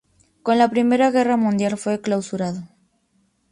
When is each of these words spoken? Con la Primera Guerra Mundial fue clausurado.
Con 0.41 0.57
la 0.57 0.67
Primera 0.67 1.11
Guerra 1.11 1.37
Mundial 1.37 1.77
fue 1.77 2.01
clausurado. 2.01 2.63